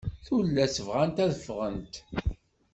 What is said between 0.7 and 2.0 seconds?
bɣant ad ffɣent.